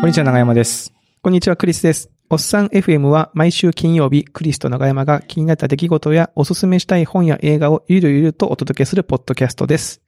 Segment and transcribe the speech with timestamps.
[0.00, 0.94] こんにちは、長山です。
[1.20, 2.10] こんにちは、クリスです。
[2.30, 10.00] おっさん FM は毎週金曜日、クリスと長山が気になった出来事やおすすめしたい本や映画をゆるゆるとお届けするポッドキャストです。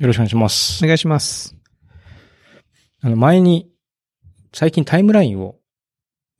[0.00, 0.86] よろしくお願いしますお。
[0.86, 1.54] 願いします。
[3.02, 3.68] あの、前に、
[4.54, 5.56] 最近タイムラインを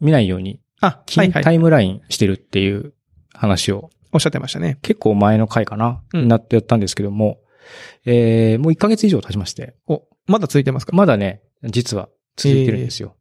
[0.00, 1.44] 見ないように、あ、は金いはい。
[1.44, 2.94] タイムラインしてるっていう
[3.34, 4.78] 話を、おっしゃってましたね。
[4.80, 7.38] 結構前の回かな、うんになってやったんですけども、
[8.06, 10.96] えー、もう1ヶ月以上経ちまして、お、まだ続いてますか？
[10.96, 13.16] まだね、実は続いてるんですよ。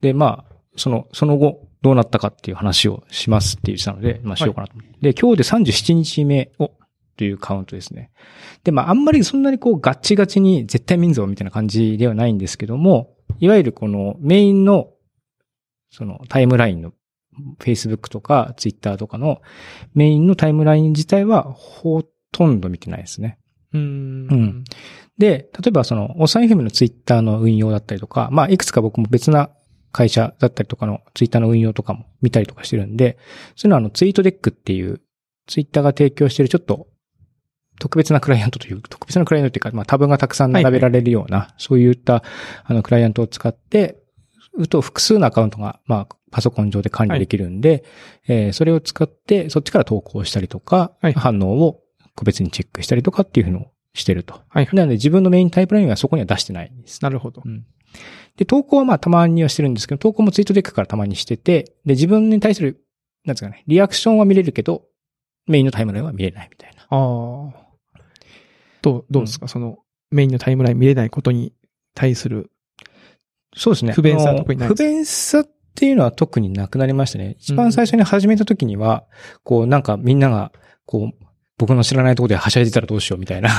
[0.00, 5.12] で、まあ、その、その後、どうなったかっていう話をしますって言ってたので、まあしようかなと思って。
[5.12, 6.72] で、今日で37日目を、
[7.16, 8.10] というカウントですね。
[8.64, 14.90] で、まああんまりそんなにこうガッチガチに絶対民族みたいな感じではないんですけども、いわゆるこのメインの、
[15.90, 16.92] そのタイムラインの
[17.60, 19.40] Facebook とか Twitter とかの
[19.94, 23.38] メインのタイムライン自体はほとんど見てないですね。
[23.72, 23.82] うーん。
[23.82, 24.64] うん
[25.18, 29.50] で、例えばその、おさん FM のツイッターの運用だったりとか、まあ、いくつか僕も別な
[29.92, 33.18] 会社だったりとかのツイッターの運用とかも見たりとかしてるんで、
[33.56, 35.00] そういうのはあの、ツイートデックっていう、
[35.46, 36.88] ツイッターが提供してるちょっと、
[37.78, 42.22] 特別なクライアントという、特別なクライアントっていうか、まあ、タブがたくさん並べられるような、そういった、
[42.64, 44.02] あの、クライアントを使って、
[44.58, 47.84] うと複数のアカウントが、まあ、パソコン上で管理できるんで、
[48.26, 51.12] えーそれを使って、そっちから投稿したりとか、はい。
[51.12, 51.80] 反応を
[52.14, 54.34] 個別にチェックしたりとかっていうのをしてると。
[54.48, 54.76] はいはい。
[54.76, 57.02] なので自分のメインタイプラインはそこには出してないんです。
[57.02, 57.42] なるほど。
[58.36, 62.84] で、投稿はまあたまにはしてるんですけど、投稿もツイートデックからたまにしてて、で、自分に対する、
[63.24, 64.84] なんですかね、リアクションは見れるけど、
[65.46, 66.82] メインのタイムラインは見れないみたいな。
[66.82, 67.66] ああ。
[68.82, 69.78] どう、どうですか、その、
[70.10, 71.52] メインのタイムライン見れないことに
[71.94, 72.50] 対する。
[73.56, 73.92] そうですね。
[73.92, 77.36] 不便さは特にない不便さっていうのは特になくなりましたね。
[77.38, 79.04] 一番最初に始めた時には、
[79.44, 80.52] こうなんかみんなが、
[80.84, 81.25] こう、
[81.58, 83.50] 僕の知らないところではしゃいでたらどうしようみたいな、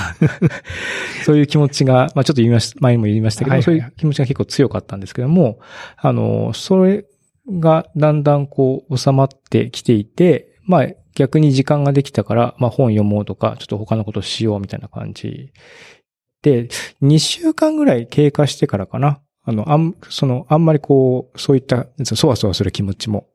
[1.26, 5.60] そういう気持ちが、まあちょっと言いました、前にも言いましたけど、はいはいはいそういう気持ちが結構強かったんですけども、
[5.98, 7.06] あの、それ
[7.50, 15.52] がだんだんこう収まってきていて、まあ逆に時間ができたから、まあ本読もうとか、ちょっと他のことしようみたいな感じ
[16.44, 16.68] で、
[17.02, 19.20] 2週間ぐらい経過してからかな。
[19.44, 23.28] あの、あん、その、あんまりこう、そういった、そわそわする気持ちも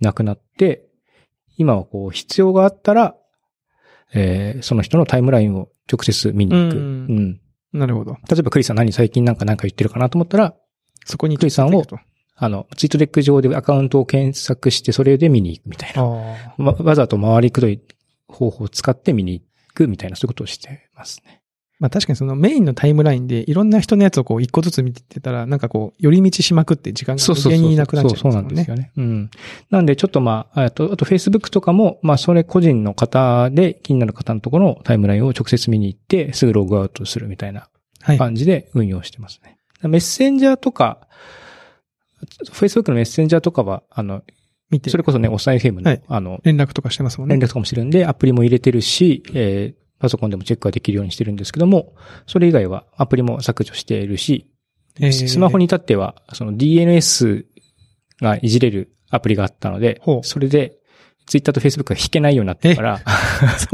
[0.00, 0.86] なくなって、
[1.56, 3.14] 今はこう、必要があったら、
[4.14, 6.76] えーその人のタイムラインを直接見に行く。
[6.76, 7.40] ううんん。
[7.72, 8.12] なるほど。
[8.28, 10.54] 例えばクリスさん何最近なんか何か言ってるかなと思ったら、
[11.04, 11.84] そこにクリスさんを
[12.42, 16.02] あの、ツイートデック上でアカウントを検索して、それで見に行くみたいな。
[16.02, 17.80] わわざと回りくどい
[18.28, 21.39] 方法を使って見に行くみたいな、そういうことをしてますね。
[21.80, 28.32] まあ確かにそのメインのタイムラインでいろんな人のやつをこう一個ずつ見てたら、なんかこう、寄り道しまくって時間が無限になくなっちゃいますそう。
[28.32, 28.92] なんんですよね。
[28.98, 29.30] うん。
[29.70, 37.68] なんでちょっとまあ、あと、あと Facebook とかも、まあそれ個人の方で気になる方のところのタイムラインを直接見に行って、すぐログアウトするみたいな
[38.02, 38.18] はい。
[38.18, 39.56] 感じで運用してますね。
[39.82, 41.08] メッセンジャーとか、
[42.52, 44.22] Facebook のメッセンジャーとかは、あの、
[44.68, 47.36] 見てそれこそね、おさい FM の、はいあの、連絡とかしてますもんね。
[47.36, 51.94] 連絡とかもしてるんで、アプリも入れてるし、えーパソコンでもチェックができるようにしてるんですけども、
[52.26, 54.50] それ以外はアプリも削除しているし、
[54.98, 55.28] えー。
[55.28, 57.44] スマホに至っては、その DNS
[58.20, 60.76] がいじれるアプリがあったのでそれで、
[61.26, 63.00] Twitter と Facebook が引けないようになってから、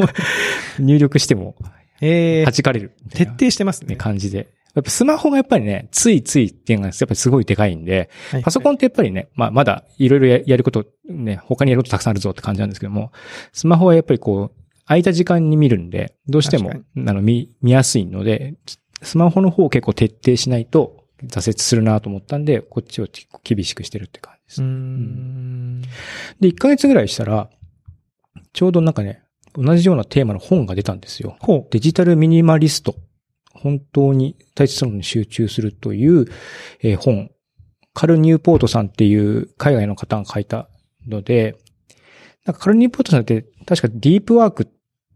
[0.79, 1.57] 入力しても
[2.01, 2.45] えー。
[2.45, 2.93] 弾かれる。
[3.11, 3.91] 徹な底してますね。
[3.91, 3.97] ね。
[3.97, 4.49] 感じで。
[4.75, 8.43] やっぱスマホがやっぱりね、ついついっていうのがやっぱりすごいでかいんで、はい。
[8.43, 13.11] パソコンってやっぱりね、まあまだいろいろややること、ね、他にやることたくさんあるぞって感じなんですけども、
[13.53, 18.55] スマホはやっぱりこう、空いた時間に見るんで、どうしても確、あの、見、見やすいので、
[19.03, 24.69] スマホの方を結構徹底しないと挫折するなと思ったんで、こっちを結構厳しくしてるって感じですうー。
[24.69, 25.83] ん。
[25.83, 25.89] で、
[26.49, 27.51] 1ヶ月ぐらいしたら、
[28.53, 29.23] ちょうどなんかね、
[29.55, 31.37] 同じようなテーマの本が出たんですよ。
[31.71, 32.95] デジタルミニマリスト。
[33.53, 36.27] 本当に大切なのに集中するという、
[36.83, 37.31] えー本。
[37.95, 40.69] カル・ニューポートさんっていう海外の方が書いた
[41.09, 41.57] ので、
[42.45, 44.67] なんかカル・ニューポートさんって確かディープワークっ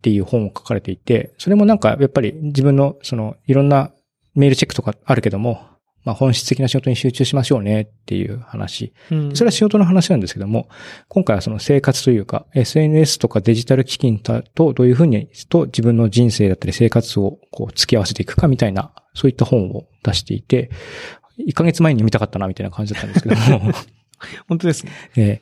[0.02, 3.92] ていう本を書かれていて、それもなんかやっぱり自分のそのいろんな
[4.34, 5.66] メールチェックとかあるけども、
[6.04, 8.92] まあ本質的な仕事に集中しましょうねっていう話。
[9.10, 10.68] うんそれは仕事の話なんですけども、
[11.08, 20.70] 今回はその生活というか、SNS とかデジタル基金とどういうふうにと自分の人生だったり生活をこう付き合わせていくかみたいな、そういった本を出していて、
[21.38, 23.72] 1ヶ月前に見たかったなみたいな感じだったんですけども、
[24.48, 24.92] 本当ですね。
[25.16, 25.40] え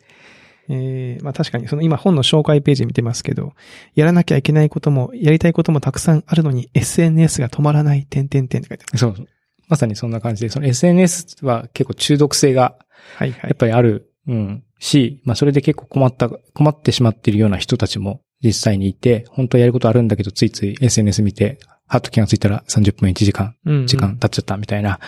[0.68, 3.52] えーまあ確かに、その今本の紹介ページ見てますけど、
[3.94, 8.96] やらなきゃいけないことも、やりたいこともたくさんあるのに、SNS が止まらない、点々点って書いてある。
[8.96, 9.26] ーそう。
[9.68, 12.76] まさにそんな感じで、その SNS は結構中毒性が
[13.16, 13.56] はいはいやっ。
[13.56, 25.00] ぱりある、うん、し、まあそれで結構困った、困ってしまっているような人たちも実際にいて、本当はやることあるんだけど、ついつい SNS 見て、はっと気がついたら30分1時間、うんうん時間経っちゃったみたいな、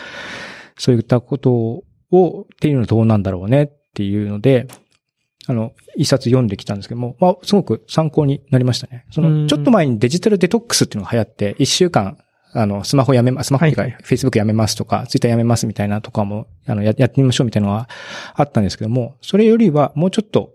[0.78, 1.52] そういったこと
[2.10, 4.66] を、っていうのはどうなんだろうねっていうので、
[5.46, 9.06] あの、一冊読んできたんですけども、まあ、すごく参考になりましたね。
[9.10, 12.18] その、ちょっと前にデジタルデトックスっていうのが流行って、一週間、
[12.52, 17.88] あの、スマホやめます、スマホ以外、フェイスブックやめますとか、ツイッターやめますみたいなとかも、あの、ややってみましょうみたいなのは
[18.34, 20.52] あったんですけども、それよりはもうちょっと、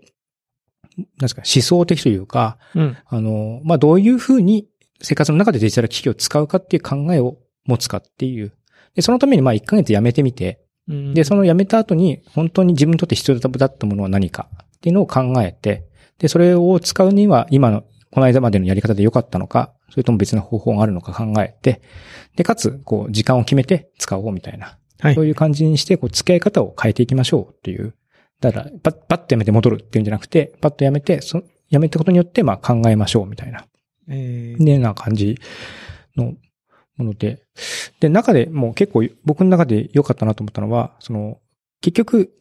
[0.96, 4.66] なんですか、思想的というか、うん、あの、まあ、どういうふうに
[5.02, 8.52] 生活の中でデジタル機器を使うかっていう考えを持つかっていう。
[8.94, 15.84] で、そのためにまあ1ヶ月やめてみて、で、そのやめた後に本当に自分にとって必要だったものは何かっていうのを考えて、
[16.18, 21.82] で、それを使うには今の、この間までのやり方で良かったのか、それとも別の方法があるのか考えて、
[22.36, 24.78] で、かつ、こう、時間を決めて使おうみたいな。
[25.00, 27.94] はい、そういう感じにして、こう、付き合い方を変えていきましょうっていう。
[28.40, 33.66] だから、パッ、パッとやめて戻るっていうんじゃなくて、パッとやめて、そやめたことによって、まあ考えましょうみたいな。
[34.08, 35.38] えー、で、な感じ
[36.16, 36.34] の
[36.96, 37.42] もので。
[38.00, 41.38] で、中でもう結構僕の中で良かったなと思ったのは、その、
[41.80, 42.32] 結局、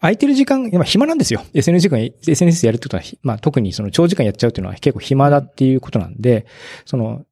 [0.00, 1.42] 空いてる時間、今暇なんですよ。
[1.54, 6.46] SNS 時間、SNS やるってことは、まあ特にその長時間やっちゃうっていうのは結構暇だっていうことなんで、
[6.84, 7.24] その、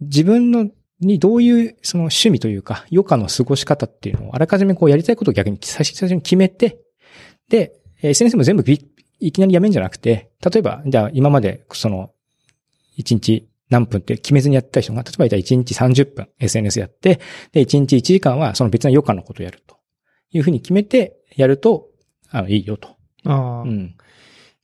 [0.00, 0.70] 自分の
[1.00, 6.78] にどういうその趣味というか、余暇の過ごし方っていうのをあらかじめこうやりたいことを逆に最初に決めて、
[7.48, 7.72] で、
[8.02, 8.64] SNS も全部
[9.18, 12.10] いきなりやめんじゃなくて、例えば、じゃあ今までその、
[12.98, 17.20] 1日何分って決めずにやった人が、例えばじゃあ1日30分 SNS やって、
[17.52, 19.76] で、1日1時間はその別の余暇のことをやると
[20.30, 21.88] いうふうに決めてやると、
[22.32, 22.88] あの、いいよと。
[23.24, 23.62] ああ。
[23.62, 23.94] うん。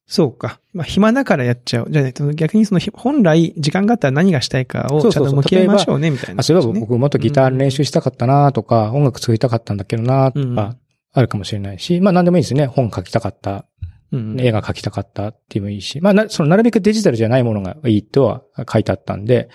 [0.06, 0.58] そうか。
[0.72, 1.88] まあ、暇だからやっちゃう。
[1.90, 10.76] じゃあ、逆にその、本来、時間があったら何がしたいかをちゃんと向き合いましょうね、みたいな、ね、そういえば僕もっとギター練習したかったなとか、うん、音楽作りたかったんだけどなとか、
[11.12, 12.66] あるかもしれないし、まあ何でもいいですね。
[12.66, 13.66] 本書きたかった。
[14.10, 19.50] うん、映画書きたかったっていうのもいいし、まあな、そのなるべくデジタルじゃないものがいいとは書いてあったんで、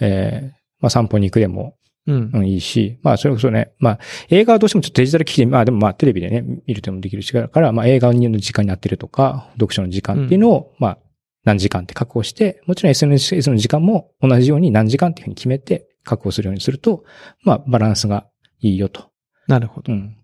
[0.00, 0.46] えー、
[0.80, 1.76] まあ散歩に行くでも、
[2.06, 10.98] うん、うん、いいし、まあそれこそね、まあ映画はどうしてもちょっとデジタル機器で、まあでもまあテレビでね、見るともできるしから、まあ映画の時間になってるとか、読書の時間っていうのを、うん、まあ
[11.44, 17.04] 何時間って確保して、もちろん SNS の時間も同じように何時間っていうふうに決めて確保するようにすると、
[17.42, 18.26] まあバランスが
[18.60, 19.10] いいよと。
[19.46, 19.92] なるほど。
[19.92, 20.16] うん。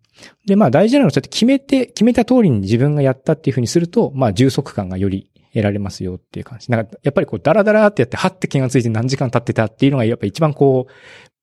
[0.46, 6.70] で、まあ大事なのはそうやって決めて、決めた通りに自分がやったっていうふうにすると、まあ充足感がより得られますよっていう感じ。
[6.70, 10.92] なんか、やっぱりこう、ダラダラってやって、はって気がついて何時間経ってたっていうのが、やっぱ一番こう、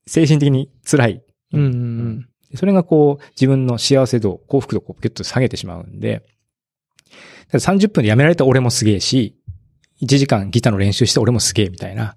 [0.07, 1.23] 精神的に辛い。
[1.53, 6.25] うんうんうん、それがこう、自分の幸せ度、幸福度をギュッと下げてしまうんで、
[7.51, 9.37] 30分でやめられた俺もすげえし、
[10.01, 12.15] 1時間ギターの練習して俺もすげえみたいな。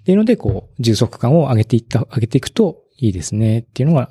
[0.00, 4.08] っていうので、こう、充足感を上げていった、上げていくといいですねっていうのが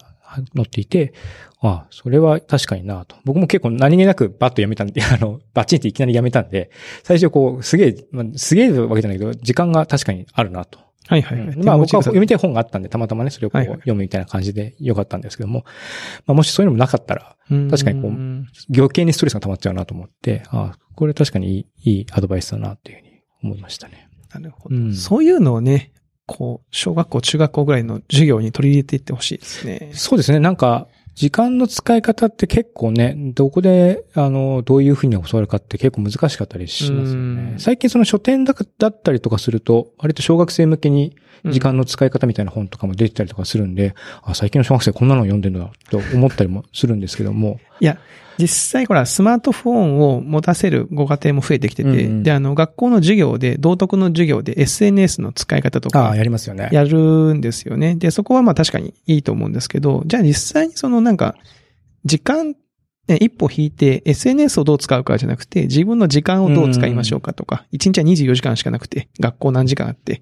[0.56, 1.13] 載っていて、
[1.62, 3.16] ああ、それは確かになと。
[3.25, 6.69] 僕も結構何気なくバッとやめたんで、 あの、バッチンっていきなりやめたんで、
[7.04, 10.80] 最初こう、すげえ、まあ、すげえわけじゃないけど、時間が確かにあるなと。
[11.10, 15.66] はいはい、はいまあ僕は読みたい本があったんで、たまたまね、それをこう読むみたいな感じでよかったんですけども、
[16.28, 18.12] まあもしそういうのもなかったら、確かにこう、
[18.72, 24.08] 余計にストレスが溜まっちゃうなと思って、ああ、これ確かにいいいいアドバイスだなっていうふうに思いましたね。
[24.32, 24.76] なるほど。
[24.76, 25.94] うん、そういうのをね、
[26.28, 29.90] こう、小学校、中学校ぐらいの授業に取り入れていってほしいですね。
[29.94, 30.40] そうですね。
[30.40, 30.88] なんか、
[31.19, 37.56] 時間の使い方って結構ね、どこで、あの、どういうふうに教わるかって結構難しかったりしますよね。
[37.57, 47.59] 最近その書店だったりとかすると、割と小学生向けに時間の使い方みたいな本とかも出てたりとかするんで、あ、最近の小学生こんなの読んでるんだと思ったりもするんですけども。
[47.80, 47.98] いや、
[48.40, 56.16] 実際ほら、スマートフォンを持たせるご家庭も増えてきてて、うんうん、で、あの、学校の授業で、道徳の授業で SNS の使い方とか。
[56.16, 56.69] やりますよね。
[56.71, 57.95] やるんですよね。
[57.95, 61.36] で、そこはまあ確かにいいと思うんですけど、じゃあ実際にそのなんか、
[62.06, 62.56] 時間、
[63.07, 70.21] 一歩引いて SNS をどう使うかじゃなくて、自分の時間をどう使いましょうかとか、1日は24時間しかなくて、学校何時間あって、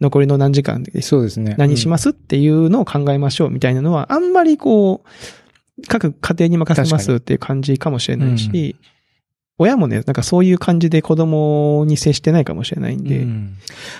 [0.00, 1.56] 残りの何時間で、そうですね。
[1.58, 5.08] 何しますっていうのを考えましょうみたいなのは、あんまりこう、
[5.86, 8.88] 各家庭に任せますっていう感じかもしれないし、うん、
[9.58, 13.18] 親もね、なんかそういう感じで子供に接してないかもしれないんで。
[13.18, 13.56] うん、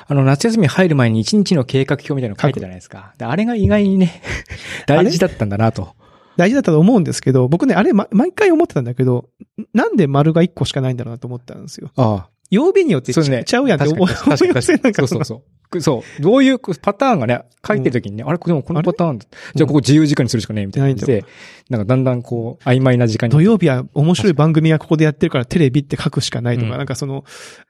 [0.06, 3.14] あの、夏休み入る前に一日の計画表みたいなの書いてたじゃないですか？
[3.18, 4.22] あれが意外にね、
[4.86, 5.94] 大事だったんだなと。
[6.36, 9.28] 大事だったと思うんですけど、僕ね、あれ、ま、毎回思ってたんだけど、
[9.74, 11.90] なんで丸が1個しかないんだろうなと思ったんですよ。
[11.96, 12.28] ああ。
[12.50, 15.80] 曜日によってちっちゃうやんって思いませかそうそうそう。
[15.82, 16.22] そう。
[16.22, 21.24] どういうパターンがね、書いてるときにね、あれ、でもこのパターン、じゃあここ自由時間にするしかねえみたいな感じで、
[21.68, 23.32] なんかだんだんこう、曖昧な時間に。
[23.34, 27.24] 土曜日は面白い番組がここでやってるからテレビって書くしかないとか、なんかその、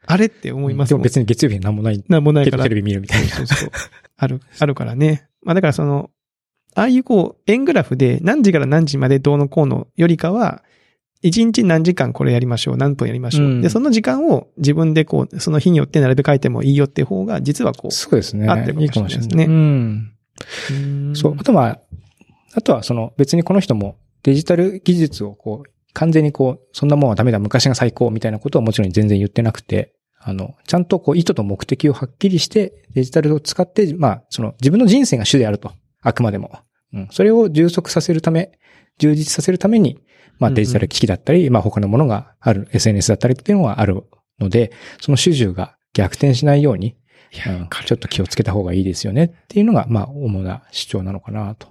[0.06, 2.04] あれって思いますでも別に月曜日は何もない。
[2.08, 2.62] 何もないから。
[2.62, 3.28] テレビ見るみたいな。
[3.28, 3.70] そうそう。
[4.16, 5.26] ある、 あるからね。
[5.42, 6.10] まあだからその、
[6.76, 10.62] ああいうこう、円グラフで何時から何時までどうのこうのよりかは、
[11.22, 13.46] 一日何時間これやりましょう、何分やりましょう。
[13.46, 18.48] うん、で、その時間を自分でこう、その日によって並べ替えてもいいよって方が、実はこう、そうですね。
[18.48, 19.44] あってるかもしれないですね。
[19.44, 21.16] いいうん。
[21.16, 21.36] そう。
[21.38, 21.80] あとは、
[22.54, 35.72] あとはその別にこの人もデジタル技術をこう、完全にこう、そんなもんはダメだ、昔が最高みたいなことはもちろん全然言ってなくて、あの、ちゃんとこう意図と目的をはっきりしてデジタルを使って、まあ、その自分の人生が主であると。
[36.02, 36.52] あくまでも。
[36.92, 37.08] うん。
[37.10, 38.52] それを充足させるため、
[38.98, 39.98] 充実させるために、
[40.38, 44.04] まあデジタル機器だったり、まあ他のものがある、SNS だったりっていうのはある
[44.38, 46.96] ので、その主従が逆転しないように、
[47.46, 51.68] うん、ちょっと気をつけた方がいいですよねっていうのが、まあ主な主張なのかなと。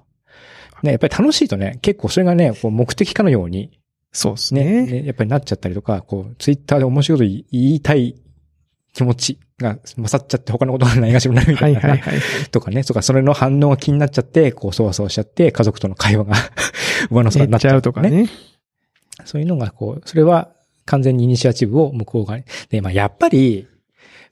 [0.84, 3.80] ね、やっぱり楽しいとね、結構それがね、こう目的かのように、
[4.12, 5.06] そうですねね。
[5.06, 8.16] やっぱりなっちゃったりとか、こう、ツイッターで面白いこと言いたい
[8.94, 11.80] 気持ちが勝っちゃって他のことがないがしろになるみたいな。
[11.80, 12.50] はいはいはい。
[12.50, 16.36] とかね、とかそれの反応が気になっちゃって、こう、そわそわしちゃって、家族との会話が
[17.12, 18.28] 上の空になっちゃうとかね。
[19.28, 20.50] そういうのが、こう、それは
[20.86, 22.46] 完全にイニシアチブを向こう側に。
[22.70, 23.68] で、まあ、やっぱり、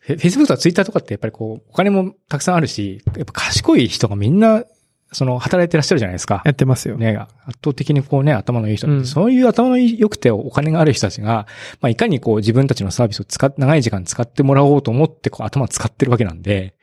[0.07, 4.63] Facebook とか Twitter とかってやっぱりこう、お金もたくさんあるし、やっぱ賢い人がみんな
[5.11, 6.41] その、働いてらっしゃるじゃないですか。
[6.45, 6.97] やってますよ。
[6.97, 7.15] ね。
[7.17, 11.47] 圧倒的にこうね、頭のいい人、うん、そういう頭の良くてお金がある人たちが、
[11.79, 16.75] まあ、いかにこう自分たちのサービスを使っ、長い時間使ってもらおうと思って、こう頭使ってるわけなんで、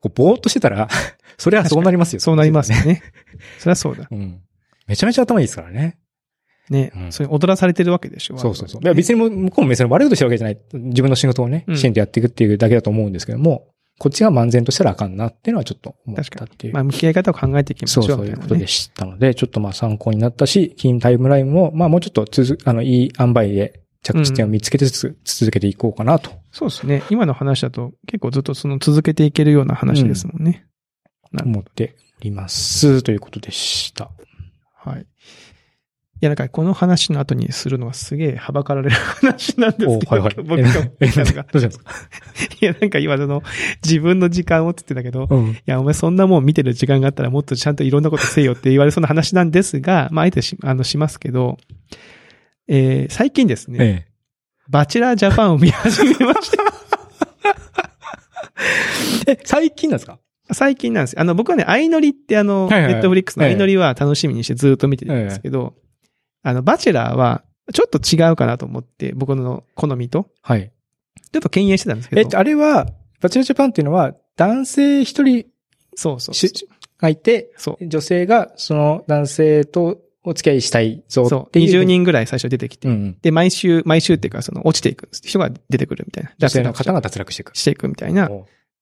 [0.00, 0.88] こう、ぼーっとしてたら
[1.36, 2.20] それはそうなりますよ。
[2.20, 3.02] そうなりますよ ね。
[3.58, 4.06] それはそうだ。
[4.10, 4.40] うん。
[4.86, 5.98] めちゃめちゃ頭いいですからね。
[6.70, 8.38] ね、うん、それ踊らされてるわけでしょ。
[8.38, 8.82] そうそうそう。
[8.82, 10.58] いや別に向こうも別に悪いことしてるわけじゃない。
[10.72, 13.66] 自分の仕事をね、支援でやっていくっていうだけだと思うんですけども、
[13.98, 16.72] こっちが漫然としたらあかんなっていうのはちょっと思ったっていう。
[16.74, 26.30] まあ、向き合い方を考えていきましょう、そうそういうことでしたので、ちょっとまあ参考になったし、金タイムラインも、まあもうちょっとつづ、あの、いい塩梅で着地点を見つけてつつ、うん、続けていこうかなと。
[26.50, 27.02] そうですね。
[27.10, 30.66] 今の話だと結構ずっとその続けていけるような話ですもんね。
[31.32, 33.02] うん、思っております。
[33.02, 34.10] ということでした。
[34.76, 35.06] はい。
[36.22, 40.68] いや、なんかこの話の後にするのはすげえはばかられる話なんですけど、はいはい、僕が
[41.00, 41.46] え、なんか。
[41.50, 41.92] どうしたんですか？
[42.60, 43.42] いや、なんか今その、
[43.82, 51.56] 自分の時間をって言ってたけど、うん、いや、お前そんなもん見てる時間があったらもっとちゃんといろんなことせよって言われそうな話なんですが、まあ、あえてし、あの、しますけど、
[52.68, 54.12] えー、最近ですね、ええ、
[54.68, 56.62] バチェラージャパンを見始めました。
[59.32, 60.18] え、最近なんですか？
[60.52, 61.18] 最近なんです。
[61.20, 65.80] あの、僕はね、相乗りってあの、ネットフリックスの相乗りは楽しみにしてずっと見てるんですけど、え
[66.42, 70.28] あの、バチェラーは、ちょっと違うかなと思って、僕の好みと。
[70.42, 70.72] はい。
[71.32, 72.20] ちょっと敬遠してたんですけど。
[72.20, 72.86] えっと、あれは、
[73.20, 75.46] バチェラージャパンっていうのは、男性一人、
[75.94, 76.34] そうそう。
[76.98, 77.86] がいて、そう。
[77.86, 81.70] 女性が、その男性とお付き合いしたいぞっていう。
[81.70, 81.82] そう。
[81.82, 82.88] 20人ぐらい最初出てきて。
[82.88, 86.32] うん、で、毎週、毎週っていうか、その、落ちていく人が出てくるみたいな。
[86.38, 87.56] 女性の方が脱落していく。
[87.56, 88.30] していくみたいな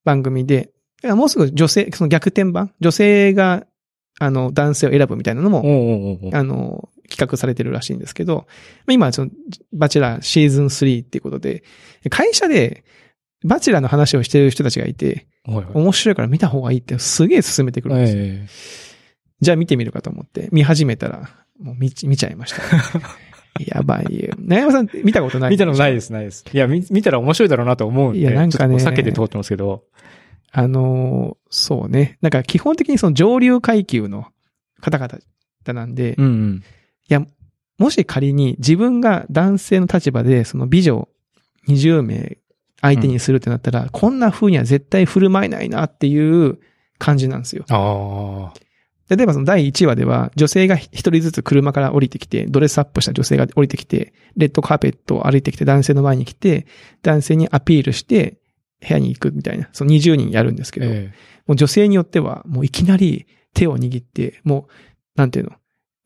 [0.04, 0.70] 番組で、
[1.04, 3.66] もうすぐ女性、その逆転版女性が、
[4.18, 5.62] あの、男性を選ぶみたいなのも、
[6.32, 8.46] あの、企画されてるらしいんですけど、
[8.88, 9.30] 今、その、
[9.72, 11.64] バチェラーシーズン3っていうことで、
[12.10, 12.84] 会社で、
[13.44, 18.22] バチェラーの話をしてる人たちがいて、はいはい、面白いから見た方がいいってすげえ進めてくるんですよ。
[18.22, 18.48] えー、
[19.40, 22.62] じゃあ見てみるかと思って、見始めたら、もう見見ちゃいました、
[23.64, 24.34] やばいよ。
[24.38, 26.44] なやまさん見たことない見たのないです、ないです。
[26.52, 29.84] いや、見見たら面白いだろうなと思うんで、いや、なんかね、避けて通ってますけど。
[30.50, 32.18] あのー、そうね。
[32.20, 34.26] なんか基本的にその上流階級の
[34.80, 35.18] 方々
[35.72, 36.62] なんで、うんうん、
[37.08, 37.26] いや、
[37.78, 41.08] もし仮に自分が男性の立場でその美女
[41.68, 42.38] 20名
[42.80, 46.58] 相手にするってなったら、うん、こんな風には絶対振る舞えないなっていう
[46.98, 47.64] 感じなんですよ。
[49.08, 56.66] 例えばその第1話では女性が一人ずつ車から降りてきて、ドレスアップした女性が降りてきて、レッドカーペットを歩いてきて男性の前に来て、
[57.02, 58.38] 男性にアピールして
[58.86, 61.06] 部屋に行くみたいな、その20人やるんですけど、えー、
[61.46, 64.72] もう女性によってはもういきなり手を握って、もう、
[65.16, 65.52] なんていうの、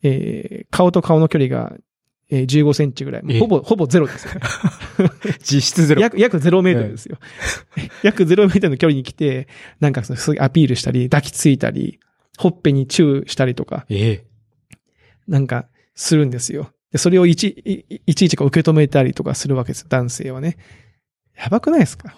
[0.03, 1.77] えー、顔と顔の距離が、
[2.31, 3.39] えー、15センチぐらい。
[3.41, 4.33] ほぼ、ほぼゼロですよ。
[5.43, 6.01] 実質ゼロ。
[6.03, 7.19] 約、約ゼロメートルですよ。
[8.03, 9.49] 約ゼロメートルの距離に来て、
[9.81, 12.01] なんかその、アピールしたり、抱きついたり、
[12.39, 13.85] ほっぺにチューしたりとか。
[13.89, 14.25] ええ
[15.29, 16.73] なんか、するんですよ。
[16.91, 20.57] で、それをいち、いちいちこう受け止めたりとかするわけですよ、男性はね。
[21.37, 22.15] やばくないですか？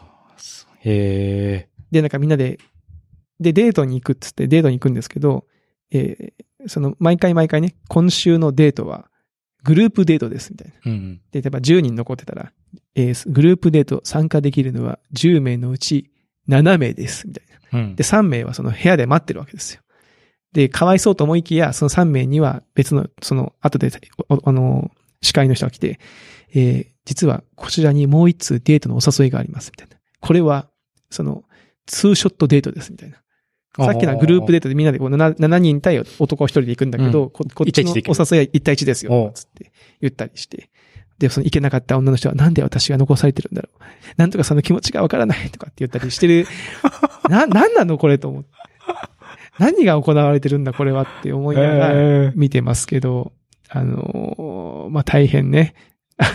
[0.80, 1.68] へえ。
[1.90, 2.58] で、なんかみんなで、
[3.40, 5.46] で、デートに行くっつってデートに行くんですけど、
[5.90, 9.08] えー、その、毎回毎回ね、今週のデートは、
[9.64, 10.74] グループデートです、みたいな。
[10.86, 12.52] うん、で、例えば10人残ってたら、
[12.94, 16.10] えー、グループデート参加できるのは10名のうち
[16.48, 17.80] 7名です、みたいな。
[17.80, 19.80] うん、で、3名はその部屋で待ってるわけですよ。
[20.52, 23.90] で、かわいそうと思いきや、その3名には別の、その、後で、
[24.28, 24.90] あの、
[25.22, 25.98] 司会の人が来て、
[26.54, 29.96] えー、実はこちらにもう一通デートのお誘いがあります、みたいな。
[30.20, 30.68] これは、
[31.10, 31.44] その、
[31.86, 33.16] ツーショットデートです、みたいな。
[33.76, 40.70] さっきのグループデートでみんなでこう 7, 7人対男一人で行くんだけど、うん、ここっちのお誘いは1対1ですよ、つって言ったりして。
[41.18, 43.82] で、その行けなかった女の人はなんで私が残されてるんだろう。
[44.16, 46.46] なんとかその気持ちがわからないとかって言ったりしてる。
[47.28, 47.98] な、なんなの？
[47.98, 48.50] これと思って。
[49.58, 53.32] 何が行われてるんだこれはって思いながらえー見てますけど、
[53.68, 55.74] あのーまあ、大変ね。
[56.16, 56.30] あの、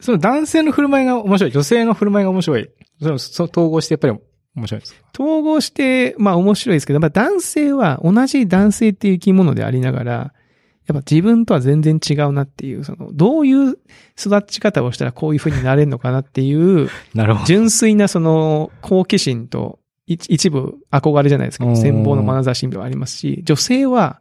[0.00, 1.50] その男性の振る舞いが面白い。
[1.50, 2.70] 女性の振る舞いが面白い。
[3.00, 4.18] そのそ統合してやっぱり
[4.56, 5.00] 面白いですか？
[5.14, 13.76] 統合して、まあ面白いですけど、まあ男性は同じ男性っていう生き物でありながら、やっぱ自分とは全然違うなっていう、その、どういう
[14.18, 17.46] 育ち方をしたらこういう風になれるのかなっていう、 なるほど。
[17.46, 24.20] 純粋なその好奇心と一一部憧れじゃないですけど、うん羨望の眼差しもありますし、女性は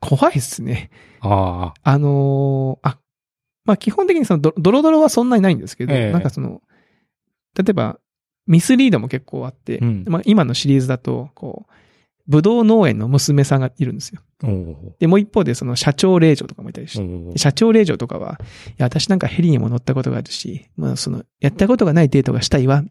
[0.00, 0.90] 怖いですね。
[1.20, 1.90] ああ。
[1.90, 2.98] あのーあ、
[3.64, 6.62] まあ基本的にそのドドロドロはそんなにないんですけど、ええなんかその、
[7.56, 7.98] 例えば
[8.46, 10.04] ミスリードも結構あって、うん。
[10.06, 11.72] まあ今のシリーズだと、こう、
[12.28, 14.20] ブドウ農園の娘さんがいるんですよ。
[14.98, 16.98] で、もう一方でその社長令嬢とかもいたりし
[17.32, 22.90] て、社長令嬢とかは、いや、私なんかヘリにも乗ったことがあるし、まあその、やったことがないデートがしたいわって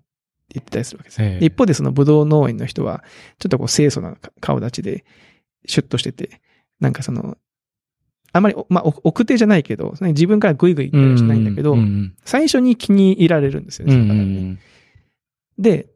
[0.53, 1.45] 言ってたりするわけです。
[1.45, 3.03] 一方でそのブドウ農園の人は、
[3.39, 5.03] ちょっとこう清楚な顔立ちで、
[5.67, 6.41] シュッとしてて、
[6.79, 7.37] なんかその、
[8.31, 11.77] あんまり、おまあ、お奥手じゃないけど、自分からグイグイ言ったりはしないんだけど、
[12.25, 13.93] 最初に気に入られるんですよね。
[13.93, 14.57] その方に
[15.57, 15.87] で、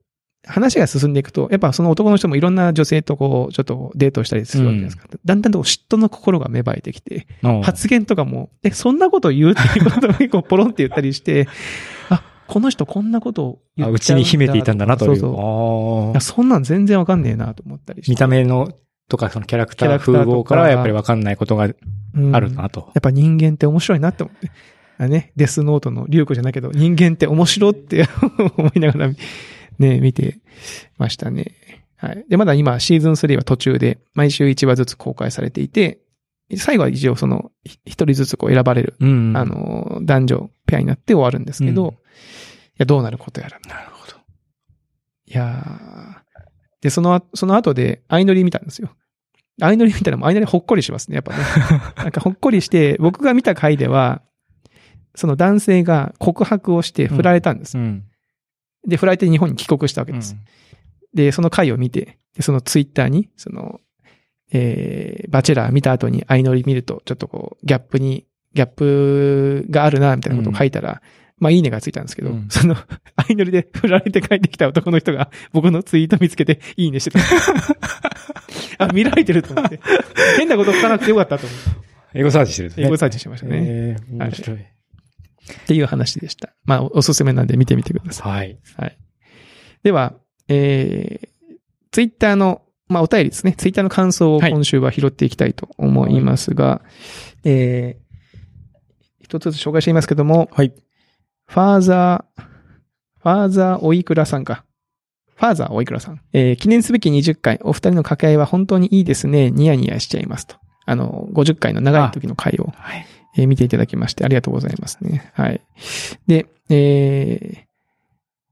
[0.48, 5.18] 話が進んでいくと、やっぱその男の人もいろんな女性とこう、ちょっとデートをしたりするわけじゃないですか。
[5.24, 11.48] だんだんと嫉妬の心が芽生えてきて、うん発言とかも、え、そんなこと言うっていうことを結構ポロンって言ったりして、
[12.10, 15.18] あ、この人こんなことを言あっうちに秘めていたんだなという。
[15.18, 16.22] そうそう。
[16.22, 18.12] そんなん全然わかんねえなと思ったりして。
[18.12, 18.72] 見た目の
[19.10, 21.70] とかそのキャラクター風貌からはやっぱりわかんないことが
[22.16, 22.92] うんあるなと。
[22.96, 24.52] やっぱ人間って面白いなって思って。
[25.00, 28.06] あね、デスノートのリュウコじゃないけど、人間って面白って
[28.58, 29.14] 思いながら、
[29.80, 30.40] ね、見て
[30.98, 31.56] ましたね。
[31.96, 32.26] はい。
[32.30, 36.00] で、まだ今、シーズン3は途中で、毎週1話ずつ公開されていて、
[36.58, 41.96] 最後は一応その、ひ一人ずつこう選ばれる、うんあ、の、男女ペアになって終わるんですけど、うんい
[42.80, 43.60] や、どうなることやら。
[43.68, 44.18] なるほど。
[45.28, 46.30] いやー
[46.82, 48.90] で、その後、その後で、相乗り見たんですよ。
[49.60, 51.44] 相乗り見たらもう相乗りほっこりしますね、やっぱね。
[51.98, 54.22] なんかほっこりして、僕が見た回では、
[55.20, 57.78] その男性が告白をして振られたんです。
[57.78, 58.06] うん。
[58.88, 60.38] で、振られて日本に帰国したわけです。
[61.14, 63.82] で、その回を見て、でそのツイッターに、その、
[64.54, 71.02] えー、バチェラー見た後に相乗り見ると、ちょっとこう、ギャップに、ギャップがあるな、みたいなことを書いたら、
[71.38, 72.76] まあ、いいねがついたんですけど、うんその、
[73.28, 77.20] 相乗りで 振られて帰ってきた男の人が、僕のツイート見つけて、いいねしてた。
[78.86, 79.82] あ、見られてると思って。
[80.38, 81.60] 変なこと書かなくてよかったと思っ
[82.14, 82.20] て。
[82.20, 82.88] エゴサーチしてるんですね。
[82.88, 83.60] エゴサーチしてましたね。
[83.62, 84.79] えー面白い。
[85.64, 86.54] っていう話でした。
[86.66, 88.38] まあ、おおすすめなんで見てみてください。
[88.38, 88.60] はい。
[88.78, 88.98] はい。
[89.84, 90.14] では、
[90.48, 91.28] えー、
[91.92, 93.54] ツイッターの、まあ、お便りですね。
[93.54, 96.82] ツイッターの感想をはい今週は拾っていきたいと思いますが、
[97.44, 100.74] えー、一つずつ紹介していますけども、はい。
[101.48, 102.42] ファーザー、
[103.22, 104.66] ファーザーおいくらさんか。
[105.36, 106.22] ファーザーおいくらさん。
[106.34, 109.52] えー、記念すべき20回、お二人の掛け合いは本当にいいですね。
[109.52, 110.58] ニヤニヤしちゃいますと。
[110.86, 113.06] あの、50回の長い時の回を、はい。
[113.36, 115.32] えー見ていただきましてありがとうございますね。
[115.34, 115.62] はい。
[116.28, 117.58] で、えー、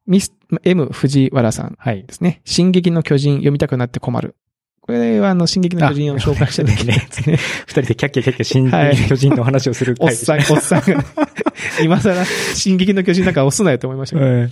[0.06, 2.14] ミス、M 藤原さんはいで。
[2.14, 2.42] すね。
[2.46, 4.36] 進撃の巨人読みたくなって困る。
[4.82, 7.06] これはあの、進撃の巨人を紹介した時ね。
[7.68, 11.04] 二人でキャッキャキャッキャ新はい巨人の話をするおっ回でしたさん、おっさんが、
[11.84, 14.32] 今更、進撃の巨人なんか押すなよと思いましたけど。
[14.32, 14.52] はい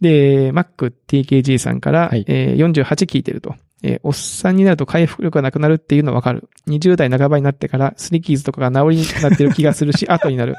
[0.00, 3.54] で、MacTKG さんから、はいえー48聞いてると。
[3.82, 6.48] えーおっさんになると回復力がなくなるっていうのはわかる。
[6.68, 10.54] 20代半ばになってから、スリキーズとかが治りになってる気がするし、 後になる。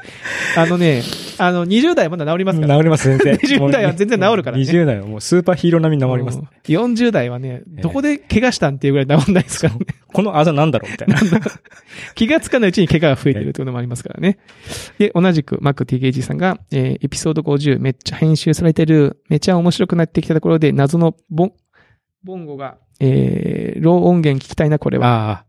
[0.56, 1.02] あのね、
[1.38, 2.76] あの、20代まだ治りますから。
[2.76, 3.34] 治ります、全然。
[3.58, 6.48] 20代は全然治るからね20代はもうスーパーヒーロー並みに治りますうん。
[6.64, 9.80] 40代はね、ええどこで怪我したんっていうぐらい治んないですからね。
[10.12, 11.16] このあざなんだろうみたいな。
[12.14, 14.38] 気がつかないうちに怪我が増えてるってこともありますからね。
[14.98, 21.52] で、同じく MacTKG さんが、えーエピソード50めっちゃ編集されてる、めっちゃ面白くなってきたところで謎のボン、
[22.24, 25.06] ボンゴが、えー、 raw 音源聞きたいな、これは。
[25.06, 25.44] ああ。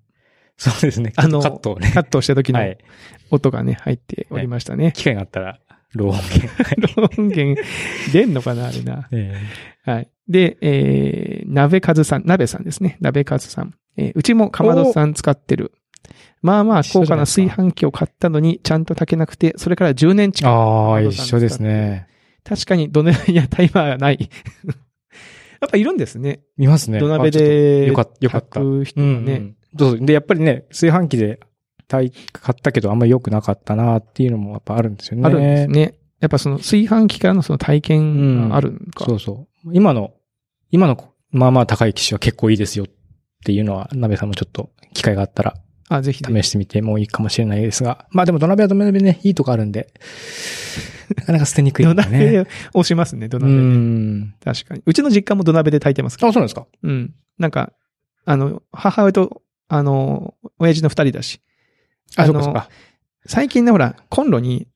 [0.57, 1.13] そうですね。
[1.15, 1.91] あのカットをね。
[1.91, 2.77] カットした時のはい。
[3.31, 4.91] 音がね、入っておりましたね。
[4.93, 5.59] 機会があったら、
[5.93, 6.97] raw 音源。
[6.99, 7.61] raw 音源
[8.11, 9.07] 出んのかな、あれな。
[9.11, 9.35] え
[9.83, 10.09] はい。
[10.27, 12.97] で、えー、鍋かずさん、鍋さんですね。
[12.99, 13.73] 鍋かずさん。
[13.97, 15.71] えーうちもかまどさん使ってる。
[16.41, 20.51] まあまあ、高価な炊飯器を買ったのに、ちゃんと炊けなくて、それから10年え近く。
[20.51, 22.07] ああ、一緒ですさん使ってるね。
[22.43, 24.29] 確かに土鍋やタイマーがない。
[25.65, 26.41] やっぱいるんですね。
[26.57, 26.99] 見ますね。
[26.99, 28.59] 土鍋でとよかった、よかった。
[28.59, 28.93] 人がね。
[29.01, 29.99] うんうんそう。
[29.99, 31.39] で、やっぱりね、炊飯器で
[31.87, 35.25] 炊い、買ったけどあんまり良くなかったなっていうのもやっぱあるんですよね。
[35.25, 35.95] あるんですね。
[36.21, 39.05] やっぱその炊飯器からのその体験があるんか。
[39.05, 39.69] そうそう。
[39.73, 40.13] 今の、
[40.71, 42.87] 今の、まあまあ高い機種は結構いいですよっ
[43.43, 45.55] ていうのは、鍋さんもちょっと機会があったら
[45.89, 48.07] あ、ぜひぜひ試してみてもいいかもしれないですが。
[48.11, 49.93] まあでも土鍋は土鍋でね、いいとこあるんで、
[51.15, 51.93] なかなか捨てにくいね。
[51.93, 53.59] 鍋で押しますね、土う鍋で。
[53.59, 54.35] ん。
[54.43, 54.83] 確かに。
[54.85, 56.29] うちの実家も土鍋で炊いてますから。
[56.29, 56.67] あ、そうなんですか？
[56.83, 57.13] うん。
[57.37, 57.73] なんか、
[58.25, 61.41] あの、母親と、あの、親父の二人だし。
[62.15, 62.69] あ、そうかそうか。
[63.25, 64.67] 最近ね、ほら、コンロに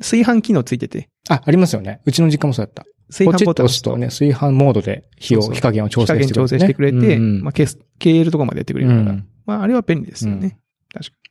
[0.00, 2.00] 炊飯機能ついてて、あ、ありますよね。
[2.04, 2.84] うちの実家もそうだった。
[3.08, 10.46] 炊飯ボタン押すとね、炊飯モードで火を、そうそう火加減を調整してくれて、火加減調整してくれて、うんうんまあ、消えるところまでやってくれるから、うんまあ、あれは便利ですよね。
[10.46, 10.52] うん
[10.92, 11.30] 確かに。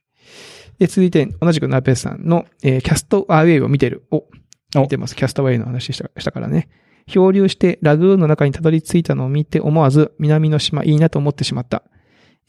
[0.79, 4.05] で、続いて、同じくナペスさんの、えーキャストアウェイを見てる。
[4.11, 4.25] お、
[4.77, 5.15] お見てます。
[5.15, 6.67] キャストアウェイの話したしたからね。
[7.07, 11.83] 漂流してラグーンの中にたどり着いたのを見て思わず南の島いいなと思ってしまった。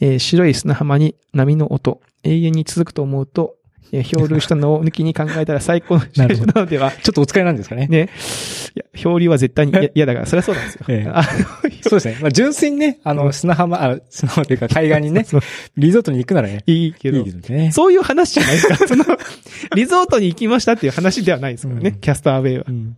[0.00, 6.90] えー白い砂浜に波の音、永遠に続くと思うと、えー漂流したのを抜きに考えたら最高のシチュエーションなのでは。
[6.90, 7.86] ちょっとお疲れなんですかね。
[7.86, 8.08] ね。
[8.74, 10.84] いや、漂流は絶対に嫌嫌だから、そりゃそうなんですよ。
[10.88, 11.22] ええあ
[11.82, 12.18] そうですね。
[12.20, 15.24] まあ、純粋にね、あの、砂浜、あ砂浜というか海岸にね、
[15.76, 17.70] リゾートに行くならね、いいけどいい、ですね。
[17.72, 18.76] そういう話じゃないですか。
[18.88, 19.04] その、
[19.74, 22.64] リゾートに行きましたっていう話ではないですからね、うんキャストアウェイは。
[22.68, 22.96] うん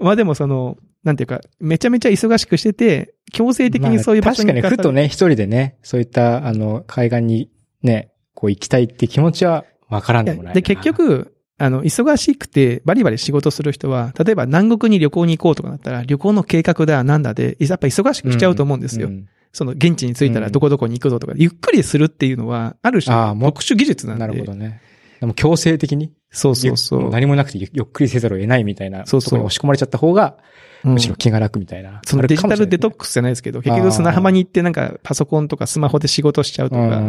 [0.00, 7.50] まあでもその、なんていうか、めちゃめちゃ忙しくしてて、強制的にそういう場所にまあ確かに、ふとね、一人でね、そういった、あの、海岸に
[7.82, 19.08] ね、こう行きたいって気持ちはわからんでもないで、結局、あの、忙しくてバリバリ仕事する人は、例えば南国に旅行に行こうとかなったら、旅行の計画だ、なんだで、やっぱ忙しくしちゃうと思うんですよ。
[19.08, 24.26] うんその、現地に着いたらどこどこに行くぞとか、ゆっくりするっていうのは、ある種特殊技術なんで。
[24.26, 24.80] なるほどね。
[25.20, 27.02] でも強制的に、そうそうそう。
[27.04, 30.52] ゆ何もなくてゆゆっくりせざるを得ないみたいな、そうそう押し込まれちゃった方が、うん
[30.84, 32.00] むしろ気が楽みたいな。
[32.04, 37.00] そのデジタルデトッククスじゃないですけど、結局砂浜に行ってなんかパソコンとかスマホで仕事しちゃうとか、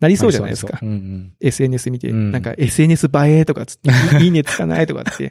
[0.00, 0.78] なりそうじゃないですか。
[0.82, 1.32] うんうん。
[1.40, 3.90] SNS 見て、うんなんか SNS 映えとかつって、
[4.24, 5.30] いいねつかないとかって、ね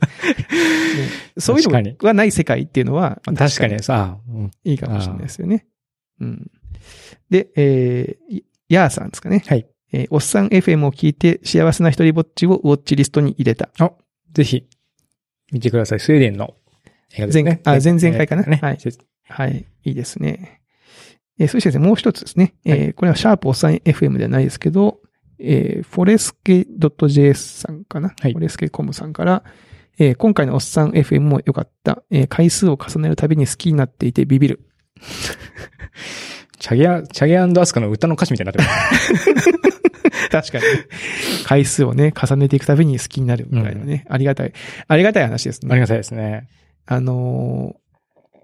[1.38, 5.66] そういうのがない世界っていうのは、まあ確かにさ、うんいいかもしれないですよね。
[6.22, 6.52] うん。
[7.30, 9.44] で、えー、ヤーさんですかね。
[9.46, 9.68] はい。
[9.94, 13.70] えーおっさん FM を聞いて幸せな一人ぼっちをウォッチリストに入れた。
[14.34, 14.66] ぜひ、
[15.52, 16.00] 見てください。
[16.00, 16.54] スウェーデンの
[17.14, 17.62] 映画ですね。
[17.66, 18.44] 前あ前々回かな？
[18.44, 18.60] ね。
[18.62, 18.78] はい
[19.28, 19.66] はい。
[19.84, 20.62] いいですね。
[21.40, 22.54] えーそしてですね、もう一つですね。
[22.66, 25.00] えーこれはシャープおっさん FM ではないですけど、
[25.40, 28.14] えー、フォレスケ .js さんかな？
[28.20, 29.44] はいフォレスケコムさんから、
[29.98, 32.04] えー今回のおっさん FM も良かった。
[32.12, 34.62] えー回数を重ねるたびに好きになっていてビビる。
[36.62, 39.52] チャゲア、チャゲアスカの歌の歌詞みたいになってます。
[40.30, 40.64] 確かに。
[41.44, 44.06] 回数をね、重ねていくたびに好きになるみたいなね。
[44.08, 44.54] ありがたい。
[44.88, 45.70] ありがたい話ですね。
[45.72, 46.48] ありがたいですね。
[46.86, 47.76] あの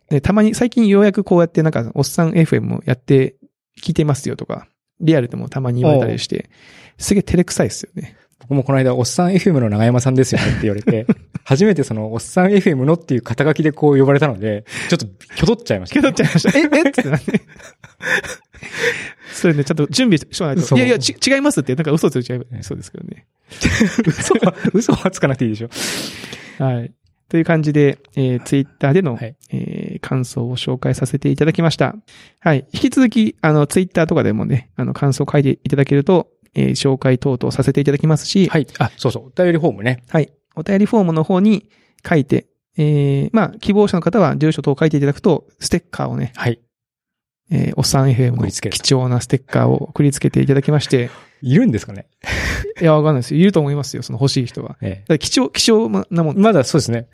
[0.09, 3.35] ーね、たまに、最近ようやくこうやってなんか、おっさん FM もやって
[3.83, 4.67] 聞いてますよとか、
[4.99, 6.49] リアルでもたまに言われたりして、
[6.97, 8.15] すげえ照れくさいですよね。
[8.39, 11.05] 僕もこの間、おっさん FM の長山さんですよねって言われて、
[11.43, 16.57] 初めてその、おっさん FM のっていう肩書きでこう呼ばれたので、ちょっと、きょどっちゃいました、けどっちゃいました。
[16.57, 17.41] え、えってなって。
[19.33, 20.75] それね、ちゃんと準備しとかないと。
[20.75, 23.25] いやいや、ち、違いますって、なんか嘘ついちゃいそうですけどね。
[24.07, 25.69] 嘘は、 嘘はつかなくていいでしょ。
[26.63, 26.91] はい。
[27.29, 31.95] という感じで、えー、ツイッターでの、はいえー感想を紹介させていただきました。
[32.39, 32.67] はい。
[32.71, 38.67] 引き続き、あの、ツイッターとかでもね、あの、感想を書いていただけると、えー紹介等々させていただきますし、はい。
[38.79, 39.25] あ、そうそう。
[39.27, 40.03] お便りフォームね。
[40.09, 40.31] はい。
[40.55, 41.69] お便りフォームの方に
[42.07, 46.59] 書いて、えー、まあ、希望者の方は住所等を書いていただくと、ステッカーをね、はい。
[47.49, 51.09] えー、おっさん FM の送りつける貴重なステッカーを送りつけていただきまして、
[51.41, 52.07] いるんですかね？
[52.81, 53.39] いや、わかんないですよ。
[53.39, 54.77] いると思いますよ、その欲しい人は。
[54.81, 56.33] えだから貴重、貴重なもえ。
[56.33, 56.39] ん。
[56.41, 57.07] まだそうですね。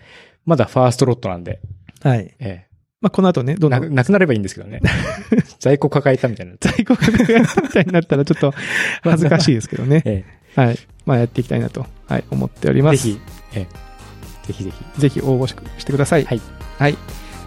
[0.45, 1.59] まだファーストロットなんで。
[2.01, 2.33] はい。
[2.39, 2.65] え
[3.01, 4.79] まあ、この後ね、どんどんなくなればいいんですけどね。
[5.63, 6.53] 在庫抱えたみたいな。
[6.59, 8.53] 在庫がなくなったみたいになったらちょっと
[9.01, 10.01] 恥ずかしいですけどね。
[10.05, 10.25] え
[10.57, 10.79] はい。
[11.05, 12.83] まあ、やっていきたいなと、はい、思っておりえ。
[12.83, 12.97] ます。
[12.97, 13.19] ぜひ、
[13.55, 14.47] ええ。
[14.47, 15.01] ぜひぜひ。
[15.01, 16.25] ぜひ応募ししてください。
[16.25, 16.41] はい。
[16.77, 16.97] はい。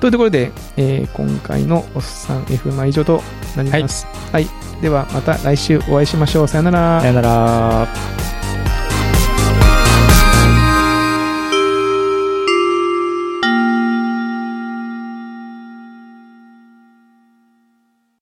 [0.00, 3.22] というところで、えー今回のおっさん F は以上と
[3.54, 4.06] なります。
[4.32, 4.46] はい。
[4.80, 6.48] では、また来週お会いしましょう。
[6.48, 8.35] さよならさよなら。